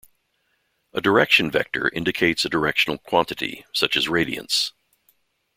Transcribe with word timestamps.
A 0.93 0.99
direction 0.99 1.51
vector 1.51 1.87
indicates 1.89 2.43
a 2.43 2.49
directional 2.49 2.97
quantity, 2.97 3.67
such 3.71 3.95
as 3.95 4.09
Radiance. 4.09 4.73